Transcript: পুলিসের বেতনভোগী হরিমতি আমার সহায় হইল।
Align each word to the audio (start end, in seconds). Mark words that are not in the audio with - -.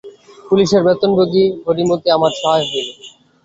পুলিসের 0.47 0.81
বেতনভোগী 0.85 1.43
হরিমতি 1.63 2.07
আমার 2.15 2.31
সহায় 2.39 2.65
হইল। 2.69 2.89